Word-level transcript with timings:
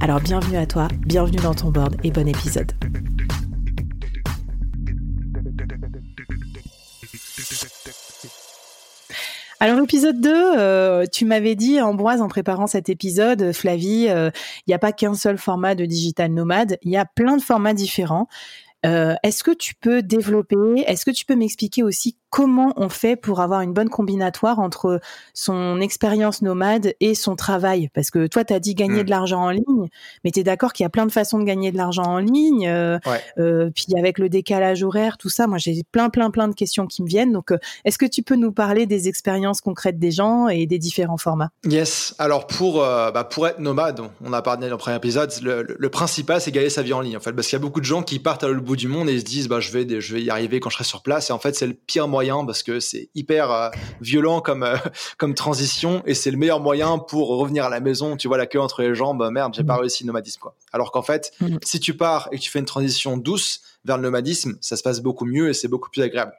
Alors 0.00 0.20
bienvenue 0.20 0.56
à 0.56 0.66
toi, 0.66 0.88
bienvenue 1.06 1.38
dans 1.38 1.54
ton 1.54 1.70
board 1.70 1.96
et 2.04 2.10
bon 2.10 2.28
épisode. 2.28 2.72
Alors 9.58 9.82
épisode 9.82 10.20
2, 10.20 10.30
euh, 10.32 11.06
tu 11.10 11.24
m'avais 11.24 11.54
dit 11.54 11.80
Ambroise 11.80 12.20
en 12.20 12.28
préparant 12.28 12.66
cet 12.66 12.90
épisode, 12.90 13.52
Flavie, 13.52 14.06
euh, 14.08 14.30
il 14.66 14.70
n'y 14.70 14.74
a 14.74 14.78
pas 14.78 14.92
qu'un 14.92 15.14
seul 15.14 15.38
format 15.38 15.74
de 15.74 15.86
digital 15.86 16.30
nomade, 16.30 16.76
il 16.82 16.90
y 16.90 16.96
a 16.98 17.06
plein 17.06 17.38
de 17.38 17.42
formats 17.42 17.72
différents. 17.72 18.28
Euh, 18.84 19.14
est-ce 19.22 19.42
que 19.42 19.50
tu 19.50 19.74
peux 19.74 20.02
développer, 20.02 20.84
est-ce 20.86 21.04
que 21.06 21.10
tu 21.10 21.24
peux 21.24 21.34
m'expliquer 21.36 21.82
aussi 21.82 22.18
comment 22.30 22.72
on 22.76 22.88
fait 22.88 23.16
pour 23.16 23.40
avoir 23.40 23.60
une 23.60 23.72
bonne 23.72 23.88
combinatoire 23.88 24.58
entre 24.58 25.00
son 25.34 25.80
expérience 25.80 26.42
nomade 26.42 26.94
et 27.00 27.14
son 27.14 27.36
travail? 27.36 27.88
Parce 27.94 28.10
que 28.10 28.26
toi, 28.26 28.44
tu 28.44 28.52
as 28.52 28.60
dit 28.60 28.74
gagner 28.74 29.02
mm. 29.02 29.04
de 29.04 29.10
l'argent 29.10 29.42
en 29.42 29.50
ligne, 29.50 29.88
mais 30.24 30.30
tu 30.30 30.40
es 30.40 30.44
d'accord 30.44 30.72
qu'il 30.72 30.84
y 30.84 30.86
a 30.86 30.90
plein 30.90 31.06
de 31.06 31.12
façons 31.12 31.38
de 31.38 31.44
gagner 31.44 31.72
de 31.72 31.76
l'argent 31.76 32.04
en 32.04 32.18
ligne. 32.18 32.68
Euh, 32.68 32.98
euh, 33.38 33.70
puis 33.74 33.86
avec 33.96 34.18
le 34.18 34.28
décalage 34.28 34.82
horaire, 34.82 35.18
tout 35.18 35.28
ça, 35.28 35.46
moi 35.46 35.58
j'ai 35.58 35.82
plein, 35.90 36.10
plein, 36.10 36.30
plein 36.30 36.48
de 36.48 36.54
questions 36.54 36.86
qui 36.86 37.02
me 37.02 37.08
viennent. 37.08 37.32
Donc, 37.32 37.52
est-ce 37.84 37.98
que 37.98 38.06
tu 38.06 38.22
peux 38.22 38.36
nous 38.36 38.52
parler 38.52 38.86
des 38.86 39.08
expériences 39.08 39.60
concrètes 39.60 39.98
des 39.98 40.10
gens 40.10 40.48
et 40.48 40.66
des 40.66 40.78
différents 40.78 41.18
formats? 41.18 41.50
Yes. 41.64 42.14
Alors, 42.18 42.46
pour, 42.46 42.80
bah, 42.80 43.28
pour 43.30 43.46
être 43.46 43.60
nomade, 43.60 44.00
on 44.24 44.32
a 44.32 44.42
parlé 44.42 44.66
dans 44.66 44.74
le 44.74 44.78
premier 44.78 44.96
épisode, 44.96 45.32
le, 45.42 45.88
principal, 45.88 46.40
c'est 46.40 46.52
gagner 46.52 46.70
sa 46.70 46.82
vie 46.82 46.92
en 46.92 47.00
ligne, 47.00 47.16
en 47.16 47.20
fait. 47.20 47.32
Parce 47.32 47.46
qu'il 47.46 47.56
y 47.56 47.60
a 47.60 47.62
beaucoup 47.62 47.80
de 47.80 47.86
gens 47.86 48.02
qui 48.02 48.18
partent 48.18 48.44
à 48.44 48.48
l'autre 48.48 48.64
bout 48.64 48.76
du 48.76 48.88
monde 48.88 49.08
et 49.08 49.18
se 49.18 49.24
disent, 49.24 49.48
bah, 49.48 49.60
je 49.60 49.70
vais, 49.70 50.00
je 50.00 50.14
vais 50.14 50.22
y 50.22 50.30
arriver 50.30 50.60
quand 50.60 50.70
je 50.70 50.74
serai 50.74 50.84
sur 50.84 51.02
place. 51.02 51.30
Et 51.30 51.32
en 51.32 51.38
fait, 51.38 51.54
c'est 51.54 51.66
le 51.66 51.74
pire 51.74 52.08
moyen 52.16 52.46
parce 52.46 52.62
que 52.62 52.80
c'est 52.80 53.10
hyper 53.14 53.50
euh, 53.50 53.68
violent 54.00 54.40
comme 54.40 54.62
euh, 54.62 54.76
comme 55.18 55.34
transition 55.34 56.02
et 56.06 56.14
c'est 56.14 56.30
le 56.30 56.38
meilleur 56.38 56.60
moyen 56.60 56.98
pour 56.98 57.28
revenir 57.28 57.66
à 57.66 57.68
la 57.68 57.80
maison. 57.80 58.16
Tu 58.16 58.26
vois 58.26 58.38
la 58.38 58.46
queue 58.46 58.60
entre 58.60 58.80
les 58.80 58.94
jambes, 58.94 59.28
merde, 59.30 59.52
j'ai 59.54 59.64
pas 59.64 59.76
mm. 59.76 59.80
réussi 59.80 60.04
le 60.04 60.06
nomadisme 60.08 60.40
quoi. 60.40 60.54
Alors 60.72 60.92
qu'en 60.92 61.02
fait, 61.02 61.32
mm. 61.40 61.58
si 61.62 61.78
tu 61.78 61.94
pars 61.94 62.28
et 62.32 62.38
que 62.38 62.42
tu 62.42 62.50
fais 62.50 62.58
une 62.60 62.64
transition 62.64 63.18
douce 63.18 63.60
vers 63.84 63.98
le 63.98 64.04
nomadisme, 64.04 64.56
ça 64.62 64.76
se 64.76 64.82
passe 64.82 65.00
beaucoup 65.00 65.26
mieux 65.26 65.50
et 65.50 65.54
c'est 65.54 65.68
beaucoup 65.68 65.90
plus 65.90 66.02
agréable. 66.02 66.32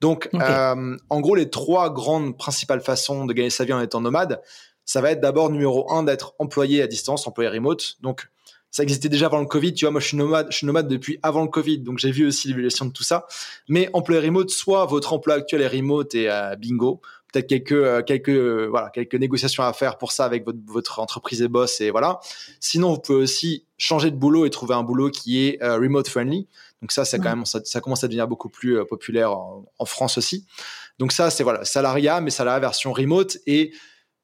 Donc, 0.00 0.28
euh, 0.32 0.96
en 1.10 1.20
gros, 1.20 1.34
les 1.34 1.50
trois 1.50 1.92
grandes 1.92 2.38
principales 2.38 2.80
façons 2.80 3.26
de 3.26 3.32
gagner 3.32 3.50
sa 3.50 3.64
vie 3.64 3.72
en 3.72 3.80
étant 3.80 4.00
nomade, 4.00 4.40
ça 4.84 5.00
va 5.00 5.10
être 5.10 5.20
d'abord 5.20 5.50
numéro 5.50 5.92
un 5.92 6.04
d'être 6.04 6.34
employé 6.38 6.82
à 6.82 6.86
distance, 6.86 7.26
employé 7.26 7.50
remote. 7.50 7.96
Donc, 8.00 8.28
ça 8.70 8.82
existait 8.82 9.08
déjà 9.08 9.26
avant 9.26 9.40
le 9.40 9.46
Covid. 9.46 9.74
Tu 9.74 9.84
vois, 9.84 9.92
moi, 9.92 10.00
je 10.00 10.08
suis 10.08 10.16
nomade, 10.16 10.48
je 10.50 10.56
suis 10.56 10.66
nomade 10.66 10.88
depuis 10.88 11.18
avant 11.22 11.42
le 11.42 11.48
Covid, 11.48 11.78
donc 11.78 11.98
j'ai 11.98 12.10
vu 12.10 12.26
aussi 12.26 12.48
l'évaluation 12.48 12.86
de 12.86 12.92
tout 12.92 13.02
ça. 13.02 13.26
Mais 13.68 13.88
employé 13.92 14.20
remote, 14.20 14.50
soit 14.50 14.84
votre 14.86 15.12
emploi 15.12 15.36
actuel 15.36 15.62
est 15.62 15.68
remote 15.68 16.14
et 16.14 16.30
euh, 16.30 16.56
bingo. 16.56 17.00
Peut-être 17.32 17.46
quelques 17.46 17.72
euh, 17.72 18.02
quelques 18.02 18.30
euh, 18.30 18.68
voilà 18.70 18.88
quelques 18.88 19.14
négociations 19.14 19.62
à 19.62 19.74
faire 19.74 19.98
pour 19.98 20.12
ça 20.12 20.24
avec 20.24 20.46
votre, 20.46 20.58
votre 20.66 20.98
entreprise 20.98 21.42
et 21.42 21.48
boss 21.48 21.80
et 21.80 21.90
voilà. 21.90 22.20
Sinon, 22.60 22.94
vous 22.94 23.00
pouvez 23.00 23.18
aussi 23.18 23.66
changer 23.76 24.10
de 24.10 24.16
boulot 24.16 24.46
et 24.46 24.50
trouver 24.50 24.74
un 24.74 24.82
boulot 24.82 25.10
qui 25.10 25.46
est 25.46 25.58
remote 25.62 26.08
friendly. 26.08 26.48
Donc 26.80 26.92
ça, 26.92 27.04
c'est 27.04 27.18
quand 27.18 27.30
même 27.30 27.44
ça, 27.44 27.60
ça, 27.64 27.80
commence 27.80 28.04
à 28.04 28.08
devenir 28.08 28.28
beaucoup 28.28 28.48
plus 28.48 28.84
populaire 28.86 29.32
en, 29.32 29.64
en, 29.78 29.84
France 29.84 30.16
aussi. 30.16 30.46
Donc 30.98 31.12
ça, 31.12 31.28
c'est 31.30 31.42
voilà 31.42 31.64
salariat, 31.64 32.20
mais 32.20 32.30
salariat 32.30 32.60
version 32.60 32.92
remote 32.92 33.38
et 33.46 33.72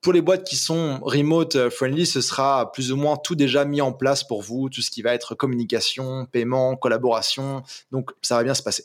pour 0.05 0.13
les 0.13 0.21
boîtes 0.21 0.45
qui 0.45 0.57
sont 0.57 1.01
remote 1.03 1.57
euh, 1.57 1.71
friendly, 1.71 2.05
ce 2.05 2.21
sera 2.21 2.71
plus 2.73 2.93
ou 2.93 2.97
moins 2.97 3.17
tout 3.17 3.35
déjà 3.35 3.65
mis 3.65 3.81
en 3.81 3.93
place 3.93 4.23
pour 4.23 4.43
vous, 4.43 4.69
tout 4.69 4.83
ce 4.83 4.91
qui 4.91 5.01
va 5.01 5.15
être 5.15 5.35
communication, 5.35 6.27
paiement, 6.31 6.77
collaboration. 6.77 7.63
Donc, 7.91 8.11
ça 8.21 8.37
va 8.37 8.45
bien 8.45 8.55
se 8.55 8.63
passer. 8.63 8.85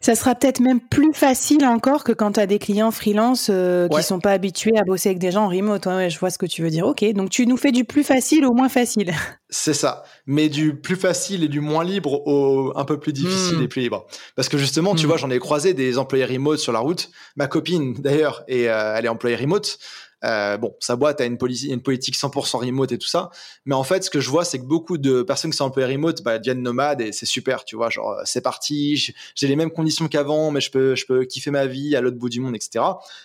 Ça 0.00 0.16
sera 0.16 0.34
peut-être 0.34 0.58
même 0.58 0.80
plus 0.80 1.12
facile 1.14 1.64
encore 1.64 2.02
que 2.02 2.10
quand 2.10 2.32
tu 2.32 2.40
as 2.40 2.46
des 2.46 2.58
clients 2.58 2.90
freelance 2.90 3.48
euh, 3.50 3.88
qui 3.88 4.02
sont 4.02 4.18
pas 4.18 4.32
habitués 4.32 4.76
à 4.76 4.82
bosser 4.82 5.10
avec 5.10 5.20
des 5.20 5.30
gens 5.30 5.44
en 5.44 5.48
remote. 5.48 5.86
Ouais, 5.86 6.10
je 6.10 6.18
vois 6.18 6.30
ce 6.30 6.38
que 6.38 6.46
tu 6.46 6.62
veux 6.62 6.70
dire. 6.70 6.86
Ok, 6.86 7.04
donc 7.12 7.30
tu 7.30 7.46
nous 7.46 7.56
fais 7.56 7.70
du 7.70 7.84
plus 7.84 8.02
facile 8.02 8.44
au 8.44 8.52
moins 8.52 8.68
facile. 8.68 9.14
C'est 9.48 9.74
ça, 9.74 10.04
mais 10.26 10.48
du 10.48 10.76
plus 10.76 10.96
facile 10.96 11.44
et 11.44 11.48
du 11.48 11.60
moins 11.60 11.84
libre 11.84 12.26
au 12.26 12.72
un 12.76 12.84
peu 12.84 12.98
plus 12.98 13.12
difficile 13.12 13.58
hmm. 13.58 13.62
et 13.62 13.68
plus 13.68 13.82
libre. 13.82 14.06
Parce 14.36 14.48
que 14.48 14.58
justement, 14.58 14.94
tu 14.94 15.06
hmm. 15.06 15.08
vois, 15.08 15.16
j'en 15.18 15.30
ai 15.30 15.38
croisé 15.38 15.72
des 15.72 15.98
employés 15.98 16.24
remote 16.24 16.58
sur 16.58 16.72
la 16.72 16.80
route. 16.80 17.10
Ma 17.36 17.46
copine, 17.46 17.94
d'ailleurs, 17.94 18.42
et 18.48 18.68
euh, 18.68 18.96
elle 18.96 19.04
est 19.04 19.08
employée 19.08 19.36
remote. 19.36 19.78
Euh, 20.24 20.56
bon, 20.58 20.74
sa 20.80 20.96
boîte 20.96 21.20
a 21.20 21.24
une, 21.24 21.38
une 21.68 21.82
politique 21.82 22.16
100% 22.16 22.58
remote 22.58 22.92
et 22.92 22.98
tout 22.98 23.08
ça. 23.08 23.30
Mais 23.64 23.74
en 23.74 23.84
fait, 23.84 24.04
ce 24.04 24.10
que 24.10 24.20
je 24.20 24.28
vois, 24.30 24.44
c'est 24.44 24.58
que 24.58 24.64
beaucoup 24.64 24.98
de 24.98 25.22
personnes 25.22 25.50
qui 25.50 25.56
sont 25.56 25.64
employées 25.64 25.94
remote 25.94 26.22
bah, 26.22 26.38
deviennent 26.38 26.62
nomades 26.62 27.00
et 27.00 27.12
c'est 27.12 27.26
super, 27.26 27.64
tu 27.64 27.76
vois. 27.76 27.90
Genre, 27.90 28.20
c'est 28.24 28.42
parti, 28.42 29.14
j'ai 29.34 29.48
les 29.48 29.56
mêmes 29.56 29.70
conditions 29.70 30.08
qu'avant, 30.08 30.50
mais 30.50 30.60
je 30.60 30.70
peux, 30.70 30.94
je 30.94 31.06
peux 31.06 31.24
kiffer 31.24 31.50
ma 31.50 31.66
vie 31.66 31.96
à 31.96 32.00
l'autre 32.00 32.18
bout 32.18 32.28
du 32.28 32.40
monde, 32.40 32.54
etc. 32.54 32.84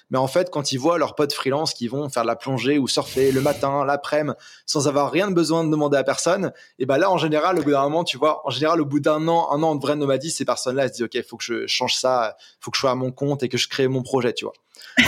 Mais 0.09 0.17
en 0.17 0.27
fait, 0.27 0.49
quand 0.51 0.71
ils 0.71 0.77
voient 0.77 0.97
leurs 0.97 1.15
potes 1.15 1.33
freelance 1.33 1.73
qui 1.73 1.87
vont 1.87 2.09
faire 2.09 2.23
de 2.23 2.27
la 2.27 2.35
plongée 2.35 2.77
ou 2.77 2.87
surfer 2.87 3.31
le 3.31 3.41
matin, 3.41 3.83
l'après-midi, 3.85 4.37
sans 4.65 4.87
avoir 4.87 5.11
rien 5.11 5.29
de 5.29 5.35
besoin 5.35 5.63
de 5.63 5.69
demander 5.69 5.97
à 5.97 6.03
personne, 6.03 6.51
et 6.79 6.85
ben 6.85 6.97
là, 6.97 7.11
en 7.11 7.17
général, 7.17 7.59
au 7.59 7.63
bout 7.63 7.71
d'un 7.71 7.83
moment, 7.83 8.03
tu 8.03 8.17
vois, 8.17 8.47
en 8.47 8.49
général, 8.49 8.81
au 8.81 8.85
bout 8.85 8.99
d'un 8.99 9.27
an, 9.27 9.51
un 9.51 9.61
an 9.63 9.75
de 9.75 9.81
vrai 9.81 9.95
nomadisme, 9.95 10.37
ces 10.37 10.45
personnes-là, 10.45 10.87
se 10.87 10.93
disent, 10.93 11.03
OK, 11.03 11.15
il 11.15 11.23
faut 11.23 11.37
que 11.37 11.43
je 11.43 11.67
change 11.67 11.95
ça, 11.95 12.37
faut 12.59 12.71
que 12.71 12.77
je 12.77 12.81
sois 12.81 12.91
à 12.91 12.95
mon 12.95 13.11
compte 13.11 13.43
et 13.43 13.49
que 13.49 13.57
je 13.57 13.67
crée 13.67 13.87
mon 13.87 14.03
projet, 14.03 14.33
tu 14.33 14.45
vois. 14.45 14.53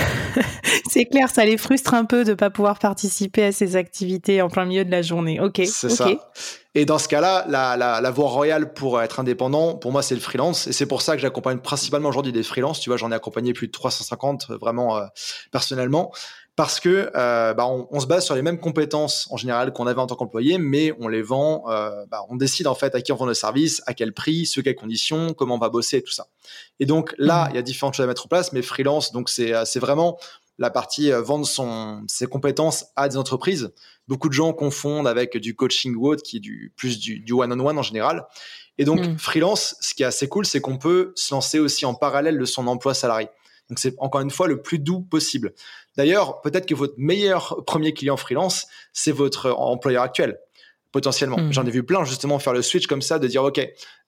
c'est 0.90 1.06
clair, 1.06 1.30
ça 1.30 1.46
les 1.46 1.58
frustre 1.58 1.94
un 1.94 2.06
peu 2.06 2.24
de 2.24 2.34
pas 2.34 2.50
pouvoir 2.50 2.80
participer 2.80 3.46
à 3.46 3.52
ces 3.52 3.76
activités 3.76 4.42
en 4.42 4.50
plein 4.50 4.66
milieu 4.66 4.86
de 4.86 4.92
la 4.92 5.02
journée. 5.02 5.40
Ok. 5.40 5.62
C'est 5.66 5.90
ça. 5.90 6.08
Et 6.76 6.86
dans 6.86 7.00
ce 7.00 7.08
cas-là, 7.08 7.46
la, 7.48 7.76
la, 7.76 8.12
voie 8.12 8.30
royale 8.30 8.74
pour 8.74 9.02
être 9.02 9.20
indépendant, 9.20 9.76
pour 9.76 9.92
moi, 9.92 10.04
c'est 10.04 10.14
le 10.14 10.22
freelance. 10.22 10.68
Et 10.68 10.74
c'est 10.74 10.86
pour 10.86 11.02
ça 11.02 11.16
que 11.16 11.22
j'accompagne 11.22 11.58
principalement 11.58 12.10
aujourd'hui 12.10 12.32
des 12.32 12.44
freelances. 12.44 12.80
Tu 12.80 12.90
vois, 12.90 12.98
j'en 12.98 13.12
ai 13.12 13.16
accompagné 13.16 13.54
plus 13.54 13.68
de 13.68 13.72
350 13.72 14.52
vraiment 14.52 14.98
euh, 14.98 15.06
personnellement 15.52 16.12
parce 16.58 16.80
que 16.80 17.12
euh, 17.16 17.54
bah, 17.54 17.68
on, 17.68 18.00
se 18.00 18.08
base 18.08 18.26
sur 18.26 18.34
les 18.34 18.42
mêmes 18.42 18.60
compétences 18.60 19.28
en 19.30 19.38
général 19.38 19.72
qu'on 19.74 19.86
avait 19.86 20.02
en 20.02 20.08
tant 20.08 20.16
qu'employé, 20.16 20.58
mais 20.58 20.92
on 21.00 21.08
les 21.08 21.22
vend, 21.22 21.66
euh, 21.70 22.04
bah, 22.10 22.26
on 22.30 22.36
décide 22.36 22.66
en 22.66 22.74
fait 22.74 22.96
à 22.96 23.02
qui 23.02 23.12
on 23.12 23.16
vend 23.16 23.28
le 23.28 23.36
service, 23.36 23.84
à 23.86 23.94
quel 23.94 24.12
prix, 24.12 24.48
sous 24.48 24.64
quelles 24.64 24.76
conditions, 24.76 25.36
comment 25.36 25.56
on 25.56 25.60
va 25.60 25.70
bosser, 25.70 26.02
tout 26.02 26.12
ça. 26.12 26.26
Et 26.80 26.88
donc 26.88 27.14
là, 27.20 27.46
mmh. 27.46 27.50
il 27.52 27.56
y 27.58 27.60
a 27.60 27.62
différentes 27.62 27.94
choses 27.94 28.06
à 28.06 28.08
mettre 28.08 28.26
en 28.26 28.28
place, 28.28 28.54
mais 28.54 28.64
freelance, 28.64 29.12
donc 29.12 29.30
c'est 29.30 29.54
euh, 29.54 29.66
vraiment 29.76 30.18
la 30.58 30.72
partie 30.72 31.12
vendre 31.12 31.46
son, 31.46 32.04
ses 32.08 32.26
compétences 32.26 32.88
à 32.96 33.08
des 33.08 33.18
entreprises. 33.18 33.72
Beaucoup 34.08 34.28
de 34.28 34.34
gens 34.34 34.52
confondent 34.52 35.08
avec 35.08 35.38
du 35.38 35.56
coaching 35.56 35.94
ou 35.96 36.08
autre, 36.08 36.24
qui 36.24 36.38
est 36.38 36.40
du 36.40 36.74
plus 36.76 36.98
du, 36.98 37.24
one-on-one 37.32 37.78
en 37.78 37.84
général. 37.84 38.26
Et 38.80 38.84
donc 38.84 39.00
mmh. 39.02 39.20
freelance, 39.20 39.76
ce 39.80 39.94
qui 39.94 40.02
est 40.02 40.08
assez 40.08 40.28
cool, 40.28 40.48
c'est 40.48 40.60
qu'on 40.60 40.80
peut 40.80 41.14
se 41.16 41.36
lancer 41.36 41.60
aussi 41.60 41.86
en 41.86 41.94
parallèle 41.94 42.40
de 42.40 42.46
son 42.46 42.66
emploi 42.66 42.96
salarié. 42.96 43.30
Donc 43.70 43.80
c'est 43.80 43.96
encore 43.98 44.22
une 44.22 44.32
fois 44.32 44.48
le 44.48 44.62
plus 44.62 44.80
doux 44.80 45.02
possible. 45.02 45.54
D'ailleurs, 45.98 46.42
peut-être 46.42 46.66
que 46.66 46.76
votre 46.76 46.94
meilleur 46.98 47.64
premier 47.66 47.94
client 47.94 48.18
freelance, 48.18 48.68
c'est 48.94 49.12
votre 49.12 49.52
employeur 49.52 50.04
actuel 50.04 50.40
potentiellement. 50.92 51.38
Hmm. 51.38 51.52
J'en 51.52 51.66
ai 51.66 51.70
vu 51.70 51.84
plein 51.84 52.04
justement 52.06 52.40
faire 52.40 52.54
le 52.54 52.62
switch 52.62 52.88
comme 52.88 53.02
ça, 53.02 53.20
de 53.20 53.28
dire 53.28 53.44
ok, 53.44 53.60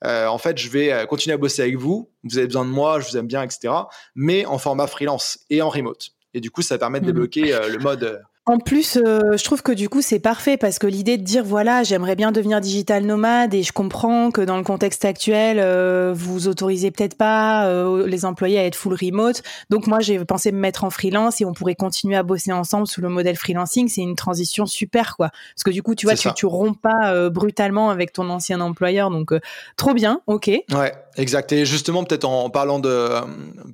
euh, 0.06 0.28
en 0.28 0.38
fait 0.38 0.58
je 0.58 0.70
vais 0.70 0.92
euh, 0.92 1.06
continuer 1.06 1.34
à 1.34 1.38
bosser 1.38 1.62
avec 1.62 1.76
vous, 1.76 2.10
vous 2.24 2.38
avez 2.38 2.48
besoin 2.48 2.66
de 2.66 2.70
moi, 2.70 3.00
je 3.00 3.10
vous 3.10 3.18
aime 3.18 3.28
bien, 3.28 3.44
etc. 3.44 3.74
Mais 4.16 4.46
en 4.46 4.58
format 4.58 4.88
freelance 4.88 5.40
et 5.50 5.62
en 5.62 5.70
remote. 5.70 6.12
Et 6.34 6.42
du 6.42 6.52
coup, 6.52 6.62
ça 6.62 6.78
permet 6.78 7.00
de 7.00 7.06
hmm. 7.06 7.08
débloquer 7.08 7.54
euh, 7.54 7.70
le 7.70 7.80
mode 7.80 8.22
En 8.50 8.58
plus, 8.58 8.98
euh, 8.98 9.38
je 9.38 9.44
trouve 9.44 9.62
que 9.62 9.72
du 9.72 9.90
coup, 9.90 10.02
c'est 10.02 10.18
parfait 10.18 10.58
parce 10.58 10.80
que 10.80 10.88
l'idée 10.88 11.18
de 11.18 11.24
dire 11.24 11.44
voilà, 11.44 11.84
j'aimerais 11.84 12.16
bien 12.16 12.32
devenir 12.32 12.62
digital 12.62 13.06
nomade 13.06 13.54
et 13.54 13.62
je 13.62 13.72
comprends 13.72 14.32
que 14.32 14.42
dans 14.42 14.58
le 14.58 14.64
contexte 14.64 15.06
actuel, 15.06 15.60
euh, 15.60 16.14
vous 16.16 16.48
autorisez 16.48 16.90
peut-être 16.90 17.16
pas 17.16 17.68
euh, 17.68 18.08
les 18.08 18.26
employés 18.26 18.58
à 18.58 18.66
être 18.66 18.74
full 18.74 18.96
remote. 18.96 19.44
Donc 19.70 19.86
moi, 19.86 20.00
j'ai 20.00 20.18
pensé 20.26 20.52
me 20.52 20.58
mettre 20.58 20.84
en 20.84 20.90
freelance 20.90 21.42
et 21.42 21.46
on 21.46 21.54
pourrait 21.54 21.76
continuer 21.76 22.16
à 22.16 22.24
bosser 22.24 22.52
ensemble 22.52 22.88
sous 22.88 23.02
le 23.02 23.10
modèle 23.10 23.36
freelancing. 23.36 23.88
C'est 23.88 24.02
une 24.02 24.16
transition 24.16 24.66
super 24.66 25.16
quoi. 25.16 25.30
Parce 25.30 25.64
que 25.64 25.70
du 25.70 25.84
coup, 25.84 25.94
tu 25.94 26.08
vois, 26.08 26.16
tu, 26.16 26.34
tu 26.34 26.48
romps 26.48 26.74
pas 26.82 27.30
brutalement 27.30 27.92
avec 27.92 28.14
ton 28.14 28.32
ancien 28.32 28.62
employeur. 28.62 29.12
Donc 29.12 29.32
trop 29.78 29.94
bien, 29.94 30.22
ok. 30.26 30.48
Ouais, 30.48 30.94
exact. 31.18 31.52
Et 31.52 31.66
justement, 31.66 32.04
peut-être 32.04 32.26
en 32.26 32.50
parlant 32.50 32.80
de 32.80 33.10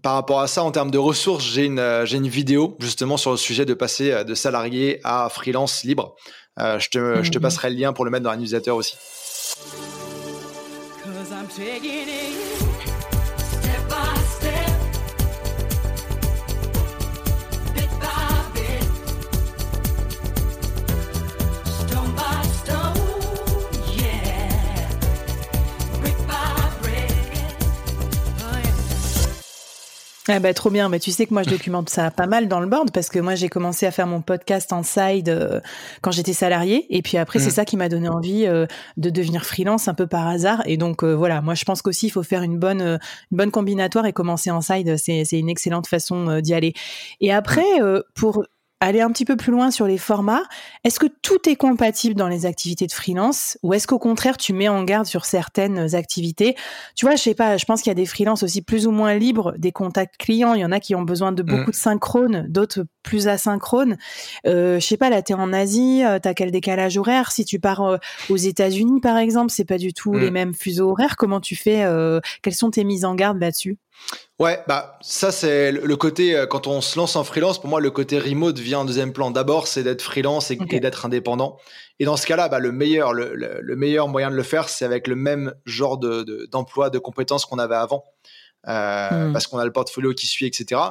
par 0.01 0.13
rapport 0.13 0.41
à 0.41 0.47
ça, 0.47 0.63
en 0.63 0.71
termes 0.71 0.91
de 0.91 0.97
ressources, 0.97 1.43
j'ai 1.43 1.65
une 1.65 2.01
j'ai 2.05 2.17
une 2.17 2.27
vidéo 2.27 2.75
justement 2.79 3.17
sur 3.17 3.31
le 3.31 3.37
sujet 3.37 3.65
de 3.65 3.73
passer 3.73 4.23
de 4.23 4.35
salarié 4.35 4.99
à 5.03 5.29
freelance 5.29 5.83
libre. 5.83 6.15
Euh, 6.59 6.79
je, 6.79 6.89
te, 6.89 7.23
je 7.23 7.31
te 7.31 7.37
mhm. 7.37 7.41
passerai 7.41 7.69
le 7.69 7.75
lien 7.75 7.93
pour 7.93 8.05
le 8.05 8.11
mettre 8.11 8.23
dans 8.23 8.31
la 8.31 8.37
newsletter 8.37 8.71
aussi. 8.71 8.95
Ah 30.27 30.39
bah 30.39 30.55
trop 30.55 30.71
bien, 30.71 30.89
mais 30.89 30.99
tu 30.99 31.11
sais 31.11 31.27
que 31.27 31.33
moi 31.35 31.43
je 31.43 31.51
documente 31.51 31.87
ça 31.87 32.09
pas 32.09 32.25
mal 32.25 32.47
dans 32.47 32.59
le 32.59 32.65
board 32.65 32.89
parce 32.91 33.09
que 33.09 33.19
moi 33.19 33.35
j'ai 33.35 33.47
commencé 33.47 33.85
à 33.85 33.91
faire 33.91 34.07
mon 34.07 34.21
podcast 34.21 34.73
en 34.73 34.81
side 34.81 35.29
euh, 35.29 35.61
quand 36.01 36.09
j'étais 36.09 36.33
salarié 36.33 36.87
et 36.89 37.03
puis 37.03 37.17
après 37.17 37.37
c'est 37.37 37.49
mm. 37.49 37.51
ça 37.51 37.65
qui 37.65 37.77
m'a 37.77 37.89
donné 37.89 38.09
envie 38.09 38.47
euh, 38.47 38.65
de 38.97 39.11
devenir 39.11 39.45
freelance 39.45 39.87
un 39.87 39.93
peu 39.93 40.07
par 40.07 40.27
hasard 40.27 40.63
et 40.65 40.77
donc 40.77 41.03
euh, 41.03 41.13
voilà, 41.13 41.41
moi 41.41 41.53
je 41.53 41.63
pense 41.63 41.83
qu'aussi 41.83 42.07
il 42.07 42.09
faut 42.09 42.23
faire 42.23 42.41
une 42.41 42.57
bonne 42.57 42.81
une 42.81 43.37
bonne 43.37 43.51
combinatoire 43.51 44.07
et 44.07 44.13
commencer 44.13 44.49
en 44.49 44.61
side, 44.61 44.97
c'est 44.97 45.25
c'est 45.25 45.37
une 45.37 45.49
excellente 45.49 45.85
façon 45.85 46.39
d'y 46.39 46.55
aller. 46.55 46.73
Et 47.21 47.31
après 47.31 47.63
pour 48.15 48.45
aller 48.85 49.01
un 49.01 49.11
petit 49.11 49.25
peu 49.25 49.35
plus 49.35 49.51
loin 49.51 49.71
sur 49.71 49.87
les 49.87 49.97
formats, 49.97 50.43
est-ce 50.83 50.99
que 50.99 51.07
tout 51.21 51.49
est 51.49 51.55
compatible 51.55 52.15
dans 52.15 52.27
les 52.27 52.45
activités 52.45 52.87
de 52.87 52.91
freelance 52.91 53.57
ou 53.63 53.73
est-ce 53.73 53.87
qu'au 53.87 53.99
contraire 53.99 54.37
tu 54.37 54.53
mets 54.53 54.67
en 54.67 54.83
garde 54.83 55.05
sur 55.05 55.25
certaines 55.25 55.95
activités? 55.95 56.55
Tu 56.95 57.05
vois, 57.05 57.15
je 57.15 57.21
sais 57.21 57.35
pas, 57.35 57.57
je 57.57 57.65
pense 57.65 57.81
qu'il 57.81 57.89
y 57.89 57.91
a 57.91 57.95
des 57.95 58.05
freelances 58.05 58.43
aussi 58.43 58.61
plus 58.61 58.87
ou 58.87 58.91
moins 58.91 59.15
libres 59.15 59.53
des 59.57 59.71
contacts 59.71 60.17
clients. 60.17 60.53
Il 60.53 60.61
y 60.61 60.65
en 60.65 60.71
a 60.71 60.79
qui 60.79 60.95
ont 60.95 61.03
besoin 61.03 61.31
de 61.31 61.43
beaucoup 61.43 61.69
mm. 61.69 61.71
de 61.71 61.75
synchrone, 61.75 62.45
d'autres 62.49 62.85
plus 63.05 63.27
asynchrones. 63.27 63.97
Euh, 64.45 64.79
je 64.79 64.85
sais 64.85 64.97
pas, 64.97 65.09
là 65.09 65.21
tu 65.21 65.31
es 65.31 65.35
en 65.35 65.53
Asie, 65.53 66.03
euh, 66.03 66.19
tu 66.19 66.27
as 66.27 66.33
quel 66.33 66.51
décalage 66.51 66.97
horaire? 66.97 67.31
Si 67.31 67.45
tu 67.45 67.59
pars 67.59 67.83
euh, 67.83 67.97
aux 68.29 68.37
États-Unis 68.37 68.99
par 68.99 69.17
exemple, 69.17 69.51
c'est 69.51 69.65
pas 69.65 69.77
du 69.77 69.93
tout 69.93 70.13
les 70.13 70.29
mm. 70.29 70.33
mêmes 70.33 70.53
fuseaux 70.53 70.91
horaires. 70.91 71.15
Comment 71.15 71.39
tu 71.39 71.55
fais 71.55 71.83
euh, 71.83 72.19
Quelles 72.41 72.55
sont 72.55 72.71
tes 72.71 72.83
mises 72.83 73.05
en 73.05 73.15
garde 73.15 73.39
là-dessus? 73.39 73.77
Ouais, 74.37 74.61
bah 74.67 74.99
ça 75.01 75.31
c'est 75.31 75.71
le 75.71 75.95
côté 75.95 76.35
euh, 76.35 76.45
quand 76.45 76.67
on 76.67 76.81
se 76.81 76.97
lance 76.97 77.15
en 77.15 77.23
freelance. 77.23 77.59
Pour 77.59 77.69
moi, 77.69 77.79
le 77.79 77.89
côté 77.89 78.19
remote 78.19 78.59
vient 78.59 78.79
en 78.79 78.85
deuxième 78.85 79.13
plan. 79.13 79.31
D'abord, 79.31 79.67
c'est 79.67 79.83
d'être 79.83 80.01
freelance 80.01 80.51
et, 80.51 80.57
d'être 80.57 81.05
indépendant. 81.05 81.57
Et 81.99 82.05
dans 82.05 82.17
ce 82.17 82.27
cas-là, 82.27 82.49
bah, 82.49 82.59
le 82.59 82.73
meilleur, 82.73 83.13
le, 83.13 83.75
meilleur 83.77 84.09
moyen 84.09 84.29
de 84.29 84.35
le 84.35 84.43
faire, 84.43 84.67
c'est 84.67 84.83
avec 84.83 85.07
le 85.07 85.15
même 85.15 85.53
genre 85.65 85.97
de 85.97 86.47
d'emploi, 86.51 86.89
de, 86.89 86.99
compétences 86.99 87.45
qu'on 87.45 87.59
avait 87.59 87.75
avant, 87.75 88.03
euh, 88.67 89.29
hmm. 89.29 89.33
parce 89.33 89.47
qu'on 89.47 89.57
a 89.57 89.65
le 89.65 89.71
portfolio 89.71 90.13
qui 90.13 90.27
suit, 90.27 90.45
etc. 90.45 90.81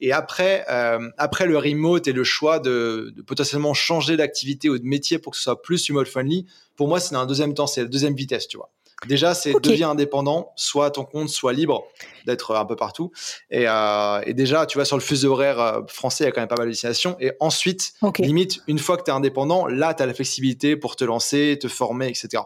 Et 0.00 0.12
après, 0.12 0.64
euh, 0.70 1.10
après 1.18 1.46
le 1.46 1.58
remote 1.58 2.06
et 2.08 2.12
le 2.12 2.24
choix 2.24 2.58
de, 2.58 3.12
de 3.16 3.22
potentiellement 3.22 3.74
changer 3.74 4.16
d'activité 4.16 4.68
ou 4.68 4.78
de 4.78 4.84
métier 4.84 5.18
pour 5.18 5.32
que 5.32 5.38
ce 5.38 5.44
soit 5.44 5.62
plus 5.62 5.88
remote 5.88 6.08
friendly, 6.08 6.46
pour 6.76 6.88
moi, 6.88 7.00
c'est 7.00 7.14
un 7.14 7.26
deuxième 7.26 7.54
temps, 7.54 7.66
c'est 7.66 7.82
la 7.82 7.88
deuxième 7.88 8.14
vitesse, 8.14 8.48
tu 8.48 8.56
vois. 8.56 8.70
Déjà, 9.06 9.34
c'est 9.34 9.52
deviens 9.60 9.90
indépendant, 9.90 10.52
soit 10.56 10.86
à 10.86 10.90
ton 10.90 11.04
compte, 11.04 11.28
soit 11.28 11.52
libre 11.52 11.84
d'être 12.26 12.54
un 12.54 12.64
peu 12.64 12.76
partout. 12.76 13.10
Et, 13.50 13.64
euh, 13.68 14.20
et, 14.24 14.34
déjà, 14.34 14.66
tu 14.66 14.78
vois, 14.78 14.84
sur 14.84 14.96
le 14.96 15.02
fuseau 15.02 15.32
horaire 15.32 15.60
euh, 15.60 15.80
français, 15.88 16.24
il 16.24 16.26
y 16.26 16.30
a 16.30 16.32
quand 16.32 16.40
même 16.40 16.48
pas 16.48 16.56
mal 16.56 16.66
de 16.66 16.72
destinations. 16.72 17.16
Et 17.20 17.32
ensuite, 17.40 17.92
limite, 18.18 18.60
une 18.66 18.78
fois 18.78 18.96
que 18.96 19.02
tu 19.02 19.10
es 19.10 19.14
indépendant, 19.14 19.66
là, 19.66 19.94
tu 19.94 20.02
as 20.02 20.06
la 20.06 20.14
flexibilité 20.14 20.76
pour 20.76 20.96
te 20.96 21.04
lancer, 21.04 21.58
te 21.60 21.68
former, 21.68 22.08
etc. 22.08 22.44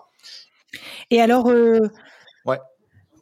Et 1.11 1.21
alors, 1.21 1.49
euh. 1.49 1.89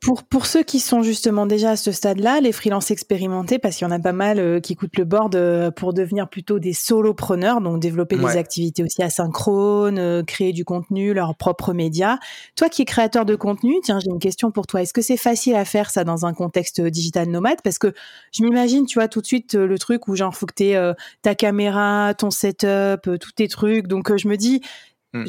Pour, 0.03 0.23
pour 0.23 0.47
ceux 0.47 0.63
qui 0.63 0.81
sont 0.81 1.03
justement 1.03 1.47
déjà 1.47 1.71
à 1.71 1.77
ce 1.77 1.93
stade-là, 1.93 2.41
les 2.41 2.53
freelances 2.53 2.91
expérimentés, 2.91 3.59
parce 3.59 3.77
qu'il 3.77 3.87
y 3.87 3.89
en 3.89 3.95
a 3.95 3.99
pas 3.99 4.13
mal 4.13 4.39
euh, 4.39 4.61
qui 4.61 4.77
coûtent 4.77 4.97
le 4.97 5.05
board 5.05 5.35
euh, 5.35 5.71
pour 5.71 5.93
devenir 5.95 6.29
plutôt 6.29 6.59
des 6.59 6.73
solopreneurs, 6.73 7.61
donc 7.61 7.81
développer 7.81 8.17
des 8.17 8.37
activités 8.37 8.83
aussi 8.83 9.03
asynchrones, 9.03 9.99
euh, 9.99 10.23
créer 10.23 10.53
du 10.53 10.65
contenu, 10.65 11.15
leurs 11.15 11.35
propres 11.37 11.73
médias. 11.73 12.19
Toi 12.57 12.69
qui 12.69 12.83
es 12.83 12.85
créateur 12.85 13.25
de 13.25 13.35
contenu, 13.37 13.75
tiens, 13.83 13.99
j'ai 14.01 14.11
une 14.11 14.19
question 14.19 14.51
pour 14.51 14.67
toi. 14.67 14.83
Est-ce 14.83 14.93
que 14.93 15.03
c'est 15.03 15.17
facile 15.17 15.55
à 15.55 15.65
faire 15.65 15.91
ça 15.91 16.05
dans 16.05 16.27
un 16.27 16.35
contexte 16.35 16.81
digital 16.81 17.29
nomade? 17.29 17.63
Parce 17.63 17.79
que 17.79 17.93
je 18.33 18.43
m'imagine, 18.43 18.87
tu 18.87 18.99
vois, 18.99 19.09
tout 19.09 19.21
de 19.21 19.27
suite 19.27 19.55
le 19.55 19.79
truc 19.79 20.09
où 20.09 20.17
genre 20.17 20.35
faut 20.35 20.47
que 20.47 20.55
tu 20.55 20.75
ta 21.23 21.35
caméra, 21.35 22.15
ton 22.17 22.31
setup, 22.31 23.09
tous 23.21 23.33
tes 23.33 23.49
trucs. 23.49 23.87
Donc 23.87 24.17
je 24.17 24.29
me 24.29 24.37
dis. 24.37 24.63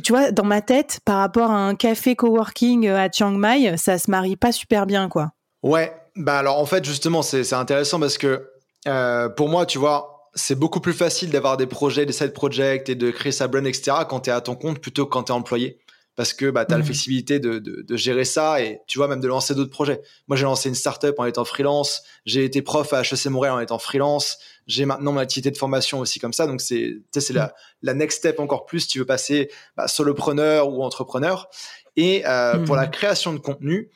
Tu 0.04 0.12
vois, 0.12 0.31
dans 0.31 0.44
ma 0.44 0.62
tête, 0.62 1.00
par 1.06 1.18
rapport 1.18 1.51
à 1.51 1.57
un 1.57 1.75
café 1.75 2.16
coworking 2.16 2.88
euh, 2.88 2.98
à 2.98 3.12
Chiang 3.12 3.31
Mai, 3.31 3.75
ça 3.78 3.98
se 3.98 4.10
marie 4.10 4.36
pas 4.36 4.51
super 4.51 4.86
bien, 4.86 5.10
quoi. 5.10 5.31
Ouais, 5.63 5.94
bah 6.16 6.38
alors 6.38 6.60
en 6.60 6.66
fait, 6.66 6.86
justement, 6.86 7.22
c'est 7.22 7.54
intéressant 7.54 8.00
parce 8.00 8.18
que 8.18 8.50
euh, 8.88 9.30
pour 9.30 9.50
moi, 9.50 9.66
tu 9.66 9.78
vois, 9.78 10.30
c'est 10.36 10.56
beaucoup 10.56 10.80
plus 10.80 10.94
facile 10.94 11.30
d'avoir 11.30 11.57
des 11.57 11.68
projets, 11.68 12.06
des 12.06 12.13
side 12.13 12.34
projects 12.34 12.89
et 12.89 12.95
de 12.95 13.12
créer 13.12 13.31
sa 13.31 13.48
brand, 13.48 13.66
etc. 13.66 13.98
quand 14.07 14.22
tu 14.22 14.30
es 14.30 14.34
à 14.34 14.42
ton 14.42 14.56
compte 14.56 14.80
plutôt 14.80 15.06
que 15.06 15.12
quand 15.12 15.24
tu 15.24 15.31
es 15.31 15.36
employé 15.36 15.80
parce 16.18 16.33
que 16.33 16.50
bah, 16.50 16.66
tu 16.66 16.74
as 16.74 16.78
la 16.78 16.83
mmh. 16.83 16.86
flexibilité 16.88 17.40
de, 17.40 17.60
de, 17.60 17.83
de, 17.83 17.95
gérer 17.95 18.25
ça 18.25 18.60
et 18.60 18.81
tu 18.88 18.98
vois 18.98 19.07
même 19.07 19.22
de 19.22 19.28
lancer 19.28 19.54
d'autres 19.54 19.72
projets. 19.72 20.01
Moi, 20.28 20.36
j'ai 20.36 20.45
lancé 20.45 20.68
une 20.68 20.75
startup 20.75 21.13
en 21.19 21.25
étant 21.25 21.45
freelance, 21.45 22.01
j'ai 22.25 22.44
été 22.44 22.63
prof 22.63 22.92
à 22.92 23.01
HEC 23.01 23.28
Montréal 23.28 23.54
en 23.54 23.60
étant 23.60 23.78
freelance, 23.78 24.40
j'ai 24.68 24.86
maintenant 24.86 25.14
ma 25.14 25.22
activité 25.22 25.50
de 25.50 25.58
formation 25.58 26.00
aussi 26.00 26.19
comme 26.19 26.34
ça. 26.34 26.46
Donc, 26.46 26.62
c'est 26.62 26.98
c'est 27.12 27.34
la, 27.34 27.48
mmh. 27.48 27.52
la 27.84 27.94
next 27.94 28.19
step 28.19 28.40
encore 28.40 28.66
plus 28.66 28.81
si 28.81 28.88
tu 28.88 29.00
veux 29.00 29.06
passer 29.06 29.50
bah, 29.75 29.88
solopreneur 29.88 30.69
ou 30.69 30.84
entrepreneur. 30.84 31.50
Et 31.96 32.24
euh, 32.28 32.60
pour 32.60 32.75
la 32.75 32.86
mmh. 32.86 32.92
création 32.92 33.34
de 33.34 33.40
contenu, 33.40 33.90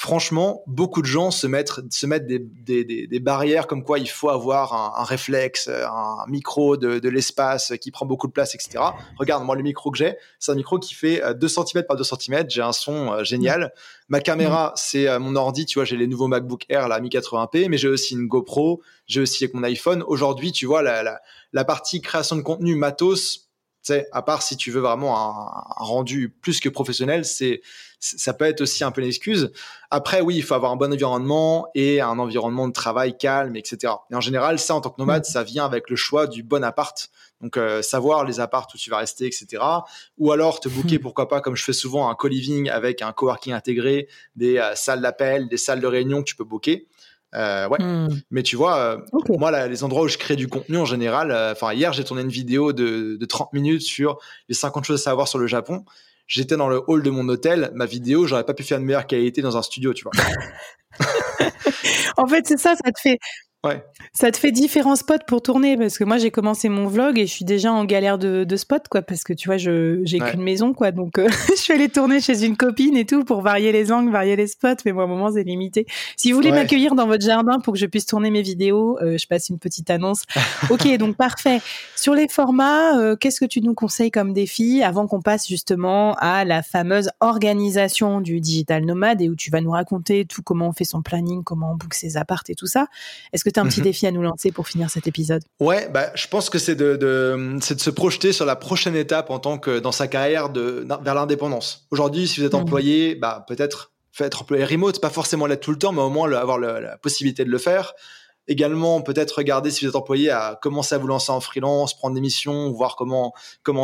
franchement, 0.00 0.62
beaucoup 0.66 1.02
de 1.02 1.06
gens 1.06 1.30
se 1.30 1.46
mettent, 1.46 1.72
se 1.90 2.06
mettent 2.06 2.26
des, 2.26 2.38
des, 2.38 3.06
des, 3.06 3.20
barrières 3.20 3.66
comme 3.66 3.84
quoi 3.84 3.98
il 3.98 4.08
faut 4.08 4.30
avoir 4.30 4.72
un, 4.72 4.98
un 4.98 5.04
réflexe, 5.04 5.68
un 5.68 6.24
micro 6.26 6.78
de, 6.78 7.00
de 7.00 7.08
l'espace 7.10 7.74
qui 7.82 7.90
prend 7.90 8.06
beaucoup 8.06 8.26
de 8.26 8.32
place, 8.32 8.54
etc. 8.54 8.82
Regarde, 9.18 9.44
moi, 9.44 9.56
le 9.56 9.62
micro 9.62 9.90
que 9.90 9.98
j'ai, 9.98 10.16
c'est 10.38 10.52
un 10.52 10.54
micro 10.54 10.78
qui 10.78 10.94
fait 10.94 11.20
2 11.34 11.46
euh, 11.46 11.64
cm 11.66 11.84
par 11.84 11.98
2 11.98 12.02
cm. 12.02 12.46
J'ai 12.48 12.62
un 12.62 12.72
son 12.72 13.12
euh, 13.12 13.24
génial. 13.24 13.74
Ma 14.08 14.20
caméra, 14.20 14.72
c'est 14.74 15.06
euh, 15.06 15.18
mon 15.18 15.36
ordi. 15.36 15.66
Tu 15.66 15.78
vois, 15.78 15.84
j'ai 15.84 15.98
les 15.98 16.06
nouveaux 16.06 16.28
MacBook 16.28 16.64
Air, 16.70 16.88
la 16.88 16.98
Mi 17.00 17.10
80p, 17.10 17.68
mais 17.68 17.76
j'ai 17.76 17.88
aussi 17.88 18.14
une 18.14 18.26
GoPro. 18.26 18.80
J'ai 19.06 19.20
aussi 19.20 19.44
avec 19.44 19.52
mon 19.52 19.64
iPhone. 19.64 20.02
Aujourd'hui, 20.06 20.50
tu 20.50 20.64
vois, 20.64 20.80
la, 20.80 21.02
la, 21.02 21.20
la 21.52 21.64
partie 21.66 22.00
création 22.00 22.36
de 22.36 22.40
contenu 22.40 22.74
matos, 22.74 23.49
sais, 23.82 24.06
à 24.12 24.22
part 24.22 24.42
si 24.42 24.56
tu 24.56 24.70
veux 24.70 24.80
vraiment 24.80 25.18
un, 25.18 25.64
rendu 25.76 26.28
plus 26.28 26.60
que 26.60 26.68
professionnel, 26.68 27.24
c'est 27.24 27.62
ça 28.00 28.32
peut 28.32 28.46
être 28.46 28.62
aussi 28.62 28.82
un 28.82 28.90
peu 28.90 29.02
une 29.02 29.08
excuse. 29.08 29.52
Après, 29.90 30.22
oui, 30.22 30.36
il 30.36 30.42
faut 30.42 30.54
avoir 30.54 30.72
un 30.72 30.76
bon 30.76 30.90
environnement 30.90 31.68
et 31.74 32.00
un 32.00 32.18
environnement 32.18 32.66
de 32.66 32.72
travail 32.72 33.16
calme, 33.16 33.56
etc. 33.56 33.92
Et 34.10 34.14
en 34.14 34.22
général, 34.22 34.58
ça, 34.58 34.74
en 34.74 34.80
tant 34.80 34.88
que 34.88 34.98
nomade, 34.98 35.22
mm. 35.22 35.30
ça 35.30 35.42
vient 35.42 35.66
avec 35.66 35.90
le 35.90 35.96
choix 35.96 36.26
du 36.26 36.42
bon 36.42 36.64
appart. 36.64 37.10
Donc, 37.42 37.58
euh, 37.58 37.82
savoir 37.82 38.24
les 38.24 38.40
apparts 38.40 38.68
où 38.74 38.78
tu 38.78 38.88
vas 38.88 38.98
rester, 38.98 39.26
etc. 39.26 39.62
Ou 40.16 40.32
alors 40.32 40.60
te 40.60 40.68
booker, 40.70 40.96
mm. 40.96 41.02
pourquoi 41.02 41.28
pas, 41.28 41.42
comme 41.42 41.56
je 41.56 41.64
fais 41.64 41.74
souvent, 41.74 42.08
un 42.08 42.14
co-living 42.14 42.70
avec 42.70 43.02
un 43.02 43.12
coworking 43.12 43.52
intégré, 43.52 44.08
des 44.34 44.56
euh, 44.56 44.74
salles 44.74 45.02
d'appel, 45.02 45.48
des 45.48 45.58
salles 45.58 45.80
de 45.80 45.86
réunion 45.86 46.20
que 46.20 46.28
tu 46.28 46.36
peux 46.36 46.44
booker. 46.44 46.86
Euh, 47.34 47.68
ouais. 47.68 47.78
Hmm. 47.80 48.08
Mais 48.30 48.42
tu 48.42 48.56
vois, 48.56 48.78
euh, 48.78 48.98
moi, 49.38 49.50
là, 49.50 49.68
les 49.68 49.84
endroits 49.84 50.02
où 50.02 50.08
je 50.08 50.18
crée 50.18 50.36
du 50.36 50.48
contenu 50.48 50.76
en 50.78 50.84
général, 50.84 51.30
euh, 51.30 51.52
enfin, 51.52 51.72
hier, 51.72 51.92
j'ai 51.92 52.04
tourné 52.04 52.22
une 52.22 52.28
vidéo 52.28 52.72
de, 52.72 53.16
de 53.16 53.24
30 53.24 53.52
minutes 53.52 53.82
sur 53.82 54.18
les 54.48 54.54
50 54.54 54.84
choses 54.84 55.00
à 55.00 55.04
savoir 55.04 55.28
sur 55.28 55.38
le 55.38 55.46
Japon. 55.46 55.84
J'étais 56.26 56.56
dans 56.56 56.68
le 56.68 56.80
hall 56.86 57.02
de 57.02 57.10
mon 57.10 57.28
hôtel. 57.28 57.70
Ma 57.74 57.86
vidéo, 57.86 58.26
j'aurais 58.26 58.44
pas 58.44 58.54
pu 58.54 58.62
faire 58.62 58.78
de 58.78 58.84
meilleure 58.84 59.06
qualité 59.06 59.42
dans 59.42 59.56
un 59.56 59.62
studio, 59.62 59.92
tu 59.92 60.04
vois. 60.04 60.12
en 62.16 62.26
fait, 62.26 62.46
c'est 62.46 62.58
ça, 62.58 62.74
ça 62.76 62.92
te 62.92 63.00
fait, 63.00 63.18
Ouais. 63.62 63.84
Ça 64.14 64.30
te 64.30 64.38
fait 64.38 64.52
différents 64.52 64.96
spots 64.96 65.26
pour 65.26 65.42
tourner 65.42 65.76
parce 65.76 65.98
que 65.98 66.04
moi 66.04 66.16
j'ai 66.16 66.30
commencé 66.30 66.70
mon 66.70 66.86
vlog 66.86 67.18
et 67.18 67.26
je 67.26 67.30
suis 67.30 67.44
déjà 67.44 67.70
en 67.70 67.84
galère 67.84 68.16
de, 68.16 68.44
de 68.44 68.56
spots 68.56 68.88
quoi 68.90 69.02
parce 69.02 69.22
que 69.22 69.34
tu 69.34 69.48
vois 69.48 69.58
je 69.58 70.00
j'ai 70.04 70.18
qu'une 70.18 70.40
maison 70.40 70.72
quoi 70.72 70.92
donc 70.92 71.18
euh, 71.18 71.28
je 71.50 71.60
suis 71.60 71.74
allée 71.74 71.90
tourner 71.90 72.22
chez 72.22 72.46
une 72.46 72.56
copine 72.56 72.96
et 72.96 73.04
tout 73.04 73.22
pour 73.22 73.42
varier 73.42 73.70
les 73.70 73.92
angles, 73.92 74.10
varier 74.10 74.34
les 74.34 74.46
spots 74.46 74.68
mais 74.86 74.92
moi 74.92 75.02
à 75.02 75.06
un 75.06 75.08
moment 75.10 75.30
c'est 75.30 75.42
limité. 75.42 75.84
Si 76.16 76.32
vous 76.32 76.38
voulez 76.38 76.52
m'accueillir 76.52 76.94
dans 76.94 77.06
votre 77.06 77.22
jardin 77.22 77.60
pour 77.60 77.74
que 77.74 77.78
je 77.78 77.84
puisse 77.84 78.06
tourner 78.06 78.30
mes 78.30 78.40
vidéos, 78.40 78.98
euh, 79.02 79.18
je 79.18 79.26
passe 79.26 79.50
une 79.50 79.58
petite 79.58 79.90
annonce. 79.90 80.24
ok 80.70 80.96
donc 80.96 81.16
parfait. 81.16 81.60
Sur 81.96 82.14
les 82.14 82.28
formats, 82.28 82.98
euh, 82.98 83.14
qu'est-ce 83.14 83.40
que 83.40 83.44
tu 83.44 83.60
nous 83.60 83.74
conseilles 83.74 84.10
comme 84.10 84.32
défi 84.32 84.82
avant 84.82 85.06
qu'on 85.06 85.20
passe 85.20 85.46
justement 85.46 86.14
à 86.14 86.46
la 86.46 86.62
fameuse 86.62 87.10
organisation 87.20 88.22
du 88.22 88.40
digital 88.40 88.86
nomade 88.86 89.20
et 89.20 89.28
où 89.28 89.36
tu 89.36 89.50
vas 89.50 89.60
nous 89.60 89.72
raconter 89.72 90.24
tout 90.24 90.40
comment 90.42 90.68
on 90.68 90.72
fait 90.72 90.84
son 90.84 91.02
planning, 91.02 91.44
comment 91.44 91.72
on 91.72 91.76
book 91.76 91.92
ses 91.92 92.16
appartes 92.16 92.48
et 92.48 92.54
tout 92.54 92.66
ça? 92.66 92.86
Est-ce 93.34 93.44
que 93.44 93.49
que 93.50 93.54
tu 93.54 93.60
as 93.60 93.62
un 93.62 93.68
petit 93.68 93.80
mhm. 93.80 93.84
défi 93.84 94.06
à 94.06 94.10
nous 94.10 94.22
lancer 94.22 94.52
pour 94.52 94.68
finir 94.68 94.90
cet 94.90 95.06
épisode 95.06 95.42
Ouais, 95.60 95.88
bah, 95.88 96.10
je 96.14 96.26
pense 96.26 96.50
que 96.50 96.58
c'est 96.58 96.74
de, 96.74 96.96
de, 96.96 97.58
de 97.58 97.80
se 97.80 97.90
projeter 97.90 98.32
sur 98.32 98.46
la 98.46 98.56
prochaine 98.56 98.96
étape 98.96 99.30
en 99.30 99.38
tant 99.38 99.58
que 99.58 99.78
dans 99.78 99.92
sa 99.92 100.08
carrière 100.08 100.50
de, 100.50 100.86
vers 101.02 101.14
l'indépendance. 101.14 101.86
Aujourd'hui, 101.90 102.26
si 102.26 102.40
vous 102.40 102.46
êtes 102.46 102.54
mhm. 102.54 102.60
employé, 102.60 103.14
bah, 103.14 103.44
peut-être 103.46 103.92
être 104.24 104.42
employé 104.42 104.64
remote, 104.64 105.00
pas 105.00 105.10
forcément 105.10 105.46
l'être 105.46 105.60
tout 105.60 105.70
le 105.70 105.78
temps, 105.78 105.92
mais 105.92 106.02
au 106.02 106.10
moins 106.10 106.30
avoir 106.32 106.58
la 106.58 106.98
possibilité 106.98 107.44
de 107.44 107.50
le 107.50 107.58
faire. 107.58 107.94
Également, 108.48 109.00
peut-être 109.02 109.38
regarder 109.38 109.70
si 109.70 109.84
vous 109.84 109.90
êtes 109.90 109.96
employé 109.96 110.30
à 110.30 110.58
commencer 110.60 110.94
à 110.94 110.98
vous 110.98 111.06
lancer 111.06 111.30
en 111.30 111.40
freelance, 111.40 111.94
prendre 111.94 112.14
des 112.14 112.20
missions, 112.20 112.72
voir 112.72 112.96
comment 112.96 113.32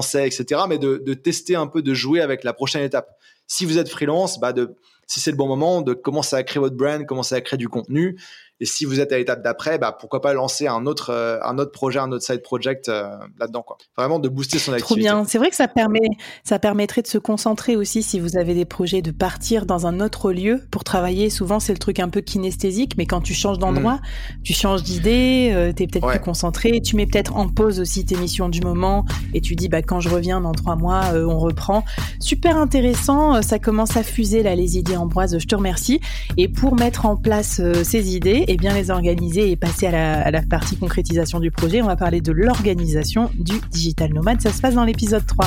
c'est, 0.02 0.26
etc. 0.26 0.62
Mais 0.68 0.78
de, 0.78 1.02
de, 1.04 1.14
tester 1.14 1.54
un 1.54 1.66
peu, 1.66 1.82
de 1.82 1.94
jouer 1.94 2.20
avec 2.20 2.42
la 2.42 2.52
prochaine 2.52 2.82
étape. 2.82 3.08
Si 3.46 3.64
vous 3.64 3.78
êtes 3.78 3.88
freelance, 3.88 4.40
bah 4.40 4.52
de 4.52 4.75
si 5.06 5.20
c'est 5.20 5.30
le 5.30 5.37
bon 5.37 5.46
moment, 5.46 5.82
de 5.82 5.94
commencer 5.94 6.35
à 6.35 6.42
créer 6.42 6.61
votre 6.61 6.75
brand, 6.75 7.06
commencer 7.06 7.37
à 7.37 7.40
créer 7.40 7.58
du 7.58 7.68
contenu 7.68 8.18
et 8.59 8.65
si 8.65 8.87
vous 8.87 9.01
êtes 9.01 9.13
à 9.13 9.19
l'étape 9.19 9.43
d'après, 9.43 9.77
bah, 9.79 9.95
pourquoi 9.99 10.23
pas 10.23 10.33
lancer 10.33 10.67
un 10.67 10.87
autre, 10.87 11.11
euh, 11.11 11.39
un 11.43 11.59
autre 11.59 11.73
projet, 11.73 11.99
un 11.99 12.11
autre 12.11 12.25
side 12.25 12.41
project 12.41 12.89
euh, 12.89 13.11
là-dedans. 13.39 13.61
Quoi. 13.61 13.77
Vraiment 13.99 14.19
de 14.19 14.31
booster 14.31 14.59
son 14.59 14.73
activité. 14.73 14.87
Trop 14.87 14.97
bien. 14.97 15.25
C'est 15.27 15.37
vrai 15.37 15.51
que 15.51 15.57
ça, 15.57 15.69
permet, 15.69 16.09
ça 16.43 16.59
permettrait 16.59 17.03
de 17.03 17.07
se 17.07 17.19
concentrer 17.19 17.77
aussi 17.77 18.03
si 18.03 18.19
vous 18.19 18.39
avez 18.39 18.55
des 18.55 18.65
projets 18.65 19.03
de 19.03 19.11
partir 19.11 19.67
dans 19.67 19.87
un 19.87 20.01
autre 20.01 20.33
lieu 20.33 20.63
pour 20.71 20.85
travailler. 20.85 21.29
Souvent, 21.29 21.61
c'est 21.61 21.73
le 21.73 21.79
truc 21.79 22.01
un 22.01 22.09
peu 22.09 22.23
kinesthésique, 22.23 22.97
mais 22.97 23.05
quand 23.05 23.21
tu 23.21 23.35
changes 23.35 23.59
d'endroit, 23.59 23.97
mm. 23.97 24.43
tu 24.43 24.55
changes 24.55 24.83
d'idée, 24.83 25.51
euh, 25.53 25.73
tu 25.77 25.83
es 25.83 25.87
peut-être 25.87 26.09
plus 26.09 26.21
concentré, 26.21 26.81
tu 26.81 26.97
mets 26.97 27.07
peut-être 27.07 27.37
en 27.37 27.49
pause 27.49 27.79
aussi 27.79 28.07
tes 28.07 28.17
missions 28.17 28.49
du 28.49 28.63
moment 28.63 29.05
et 29.35 29.43
tu 29.43 29.55
dis 29.55 29.69
bah, 29.69 29.83
quand 29.83 30.01
je 30.01 30.09
reviens 30.09 30.41
dans 30.41 30.53
trois 30.53 30.77
mois, 30.77 31.13
on 31.13 31.39
reprend. 31.39 31.85
Super 32.21 32.57
intéressant. 32.57 33.43
Ça 33.43 33.59
commence 33.59 33.99
à 33.99 34.03
fuser 34.03 34.43
là, 34.43 34.55
les 34.55 34.79
idées 34.79 34.97
Ambroise. 34.97 35.39
Je 35.39 35.47
te 35.47 35.55
remercie. 35.55 36.01
Et 36.39 36.49
pour 36.49 36.75
mettre 36.75 37.05
en 37.05 37.17
place 37.17 37.61
ces 37.83 38.15
idées, 38.17 38.46
et 38.47 38.57
bien 38.57 38.75
les 38.75 38.91
organiser 38.91 39.50
et 39.50 39.57
passer 39.57 39.87
à 39.87 40.31
la, 40.31 40.43
partie 40.43 40.76
concrétisation 40.76 41.41
du 41.41 41.50
projet, 41.50 41.83
on 41.83 41.87
va 41.87 41.97
parler 41.97 42.21
de 42.21 42.33
l'organisation 42.33 43.31
du 43.35 43.55
Digital 43.71 44.12
Nomade. 44.12 44.41
Ça 44.41 44.53
se 44.53 44.61
passe 44.61 44.75
dans 44.75 44.85
l'épisode 44.85 45.26
3. 45.26 45.47